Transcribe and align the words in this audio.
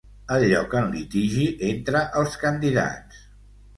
El 0.35 0.45
lloc 0.53 0.71
en 0.79 0.87
litigi 0.95 1.45
entre 1.69 2.03
els 2.23 2.39
candidats. 2.47 3.21